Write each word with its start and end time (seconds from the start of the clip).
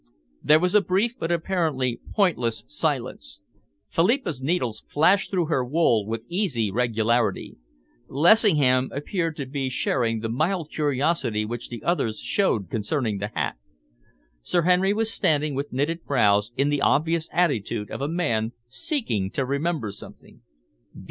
There 0.41 0.59
was 0.59 0.73
a 0.73 0.81
brief 0.81 1.19
but 1.19 1.31
apparently 1.31 1.99
pointless 2.15 2.63
silence. 2.65 3.39
Philippa's 3.87 4.41
needles 4.41 4.83
flashed 4.87 5.29
through 5.29 5.45
her 5.45 5.63
wool 5.63 6.07
with 6.07 6.25
easy 6.27 6.71
regularity. 6.71 7.57
Lessingham 8.07 8.89
appeared 8.93 9.35
to 9.35 9.45
be 9.45 9.69
sharing 9.69 10.19
the 10.21 10.27
mild 10.27 10.71
curiosity 10.71 11.45
which 11.45 11.69
the 11.69 11.83
others 11.83 12.19
showed 12.19 12.71
concerning 12.71 13.19
the 13.19 13.27
hat. 13.35 13.57
Sir 14.41 14.63
Henry 14.63 14.91
was 14.91 15.13
standing 15.13 15.53
with 15.53 15.71
knitted 15.71 16.03
brows, 16.03 16.51
in 16.57 16.69
the 16.69 16.81
obvious 16.81 17.29
attitude 17.31 17.91
of 17.91 18.01
a 18.01 18.07
man 18.07 18.53
seeking 18.65 19.29
to 19.29 19.45
remember 19.45 19.91
something. 19.91 20.41